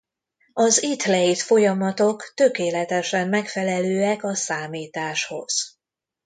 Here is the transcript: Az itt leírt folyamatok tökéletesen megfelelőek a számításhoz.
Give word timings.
Az 0.53 0.83
itt 0.83 1.03
leírt 1.05 1.41
folyamatok 1.41 2.33
tökéletesen 2.35 3.29
megfelelőek 3.29 4.23
a 4.23 4.33
számításhoz. 4.35 5.77